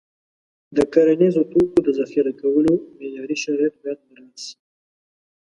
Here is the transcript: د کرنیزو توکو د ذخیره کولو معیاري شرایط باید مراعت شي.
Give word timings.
د 0.75 0.77
کرنیزو 0.93 1.41
توکو 1.51 1.77
د 1.83 1.87
ذخیره 1.99 2.33
کولو 2.41 2.73
معیاري 2.97 3.37
شرایط 3.43 3.73
باید 3.81 3.99
مراعت 4.09 4.37
شي. 4.45 4.55